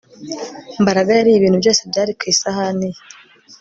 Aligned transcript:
Mbaraga 0.81 1.09
yariye 1.17 1.37
ibintu 1.37 1.57
byose 1.61 1.81
byari 1.89 2.11
ku 2.19 2.23
isahani 2.33 2.87
ye 2.93 2.99